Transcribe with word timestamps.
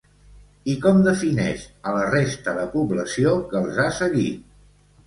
I 0.71 0.73
com 0.85 1.03
defineix 1.07 1.67
a 1.91 1.93
la 1.99 2.09
resta 2.15 2.57
de 2.59 2.67
població 2.75 3.39
que 3.53 3.61
els 3.63 3.83
ha 3.87 3.89
seguit? 4.03 4.47